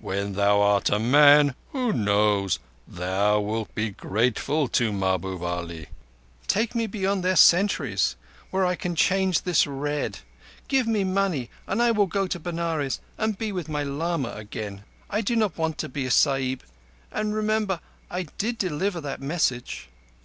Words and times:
When 0.00 0.32
thou 0.32 0.60
art 0.62 0.90
a 0.90 0.98
man—who 0.98 1.92
knows?—thou 1.92 3.38
wilt 3.38 3.72
be 3.72 3.90
grateful 3.90 4.66
to 4.66 4.90
Mahbub 4.90 5.44
Ali." 5.44 5.86
"Take 6.48 6.74
me 6.74 6.88
beyond 6.88 7.22
their 7.22 7.36
sentries 7.36 8.16
where 8.50 8.66
I 8.66 8.74
can 8.74 8.96
change 8.96 9.42
this 9.42 9.68
red. 9.68 10.18
Give 10.66 10.88
me 10.88 11.04
money 11.04 11.50
and 11.68 11.80
I 11.80 11.92
will 11.92 12.08
go 12.08 12.26
to 12.26 12.40
Benares 12.40 12.98
and 13.16 13.38
be 13.38 13.52
with 13.52 13.68
my 13.68 13.84
lama 13.84 14.32
again. 14.32 14.82
I 15.08 15.20
do 15.20 15.36
not 15.36 15.56
want 15.56 15.78
to 15.78 15.88
be 15.88 16.04
a 16.04 16.10
Sahib, 16.10 16.64
and 17.12 17.32
remember 17.32 17.78
I 18.10 18.24
did 18.24 18.58
deliver 18.58 19.00
that 19.02 19.20
message." 19.22 19.88